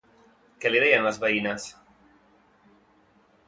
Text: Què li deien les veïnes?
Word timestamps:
Què 0.63 0.71
li 0.71 0.81
deien 0.83 1.05
les 1.09 1.21
veïnes? 1.25 1.69